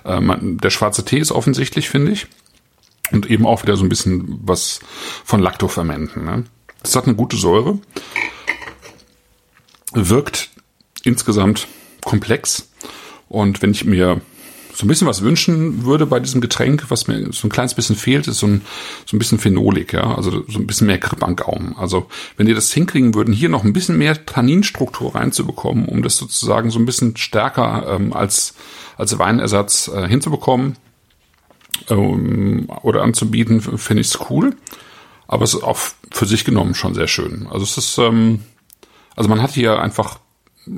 Äh, 0.05 0.21
man, 0.21 0.59
der 0.59 0.69
schwarze 0.69 1.07
Tee 1.07 1.19
ist 1.19 1.33
offensichtlich, 1.33 1.89
finde 1.89 2.13
ich, 2.13 2.27
und 3.13 3.31
eben 3.31 3.47
auch 3.47 3.63
wieder 3.63 3.77
so 3.77 3.85
ein 3.85 3.89
bisschen 3.89 4.41
was 4.43 4.81
von 5.25 5.41
Lactofermenten. 5.41 6.25
Ne? 6.25 6.45
Das 6.83 6.97
hat 6.97 7.07
eine 7.07 7.15
gute 7.17 7.37
Säure, 7.37 7.79
wirkt 9.93 10.51
insgesamt 11.05 11.69
komplex 12.05 12.71
und 13.29 13.63
wenn 13.63 13.71
ich 13.71 13.85
mir 13.85 14.21
so 14.75 14.87
ein 14.87 14.89
bisschen 14.89 15.07
was 15.07 15.23
wünschen 15.23 15.85
würde 15.85 16.07
bei 16.07 16.19
diesem 16.19 16.41
Getränk, 16.41 16.87
was 16.89 17.07
mir 17.07 17.33
so 17.33 17.47
ein 17.47 17.51
kleines 17.51 17.75
bisschen 17.75 17.97
fehlt, 17.97 18.27
ist 18.27 18.39
so 18.39 18.47
ein, 18.47 18.63
so 19.05 19.17
ein 19.17 19.19
bisschen 19.19 19.39
Phenolik, 19.39 19.93
ja, 19.93 20.15
also 20.15 20.45
so 20.49 20.59
ein 20.59 20.67
bisschen 20.67 20.87
mehr 20.87 20.99
Grip 20.99 21.23
an 21.23 21.37
Gaumen. 21.37 21.77
Also 21.77 22.07
wenn 22.37 22.47
ihr 22.47 22.55
das 22.55 22.73
hinkriegen 22.73 23.15
würden, 23.15 23.35
hier 23.35 23.49
noch 23.49 23.65
ein 23.65 23.73
bisschen 23.73 23.99
mehr 23.99 24.25
Tanninstruktur 24.25 25.15
reinzubekommen, 25.15 25.85
um 25.85 26.03
das 26.03 26.17
sozusagen 26.17 26.71
so 26.71 26.79
ein 26.79 26.87
bisschen 26.87 27.17
stärker 27.17 27.87
ähm, 27.89 28.13
als, 28.13 28.55
als 28.97 29.19
Weinersatz 29.19 29.89
äh, 29.89 30.09
hinzubekommen 30.09 30.77
ähm, 31.89 32.69
oder 32.83 33.03
anzubieten, 33.03 33.61
finde 33.61 34.01
ich 34.01 34.09
es 34.09 34.31
cool. 34.31 34.57
Aber 35.29 35.45
es 35.45 35.55
ist 35.55 35.63
auch 35.63 35.79
für 36.11 36.27
sich 36.27 36.45
genommen 36.45 36.75
schon 36.75 36.95
sehr 36.95 37.09
schön. 37.09 37.47
Also 37.51 37.65
es 37.65 37.79
ist, 37.79 37.99
ähm, 37.99 38.43
also 39.17 39.31
man 39.31 39.41
hat 39.43 39.53
hier 39.53 39.81
einfach 39.81 40.19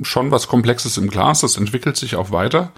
schon 0.03 0.31
was 0.31 0.47
Komplexes 0.47 0.97
im 0.97 1.09
Glas, 1.09 1.41
das 1.41 1.57
entwickelt 1.57 1.97
sich 1.97 2.15
auch 2.15 2.31
weiter. 2.31 2.71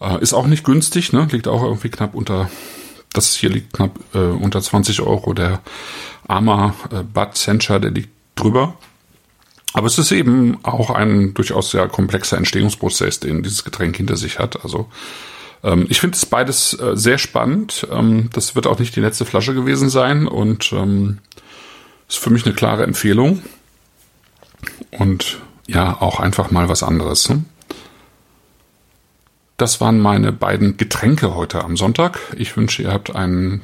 Äh, 0.00 0.20
ist 0.20 0.34
auch 0.34 0.46
nicht 0.46 0.64
günstig, 0.64 1.12
ne? 1.12 1.28
Liegt 1.30 1.48
auch 1.48 1.62
irgendwie 1.62 1.90
knapp 1.90 2.14
unter, 2.14 2.50
das 3.12 3.34
hier 3.34 3.50
liegt 3.50 3.72
knapp 3.74 3.98
äh, 4.14 4.18
unter 4.18 4.60
20 4.60 5.00
Euro. 5.00 5.34
Der 5.34 5.60
Arma 6.26 6.74
äh, 6.90 7.02
Bud 7.02 7.36
Sencha, 7.36 7.78
der 7.78 7.90
liegt 7.90 8.10
drüber. 8.36 8.74
Aber 9.72 9.88
es 9.88 9.98
ist 9.98 10.12
eben 10.12 10.58
auch 10.62 10.90
ein 10.90 11.34
durchaus 11.34 11.70
sehr 11.70 11.88
komplexer 11.88 12.36
Entstehungsprozess, 12.36 13.18
den 13.18 13.42
dieses 13.42 13.64
Getränk 13.64 13.96
hinter 13.96 14.16
sich 14.16 14.38
hat. 14.38 14.62
Also 14.62 14.88
ähm, 15.64 15.86
ich 15.88 16.00
finde 16.00 16.16
es 16.16 16.26
beides 16.26 16.78
äh, 16.78 16.96
sehr 16.96 17.18
spannend. 17.18 17.86
Ähm, 17.90 18.30
das 18.32 18.54
wird 18.54 18.66
auch 18.66 18.78
nicht 18.78 18.94
die 18.94 19.00
letzte 19.00 19.24
Flasche 19.24 19.54
gewesen 19.54 19.88
sein 19.88 20.28
und 20.28 20.72
ähm, 20.72 21.18
ist 22.08 22.18
für 22.18 22.30
mich 22.30 22.44
eine 22.44 22.54
klare 22.54 22.84
Empfehlung. 22.84 23.42
Und 24.90 25.38
ja, 25.66 26.00
auch 26.00 26.20
einfach 26.20 26.50
mal 26.50 26.68
was 26.68 26.82
anderes. 26.82 27.28
Ne? 27.28 27.44
Das 29.56 29.80
waren 29.80 30.00
meine 30.00 30.32
beiden 30.32 30.76
Getränke 30.76 31.34
heute 31.34 31.64
am 31.64 31.76
Sonntag. 31.76 32.20
Ich 32.36 32.56
wünsche, 32.56 32.82
ihr 32.82 32.92
habt 32.92 33.14
einen 33.14 33.62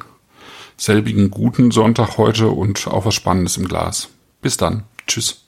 selbigen 0.77 1.29
guten 1.29 1.69
Sonntag 1.69 2.17
heute 2.17 2.49
und 2.49 2.87
auch 2.87 3.05
was 3.05 3.13
Spannendes 3.13 3.57
im 3.57 3.67
Glas. 3.67 4.09
Bis 4.41 4.57
dann. 4.57 4.83
Tschüss. 5.05 5.40